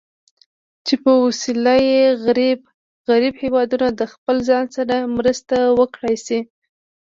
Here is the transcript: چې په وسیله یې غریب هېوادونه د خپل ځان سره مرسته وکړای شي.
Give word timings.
چې 0.85 0.95
په 1.03 1.11
وسیله 1.25 1.75
یې 1.89 2.03
غریب 3.09 3.33
هېوادونه 3.43 3.87
د 3.93 4.01
خپل 4.13 4.35
ځان 4.49 4.65
سره 4.75 4.95
مرسته 5.17 5.55
وکړای 5.79 6.15
شي. 6.25 6.39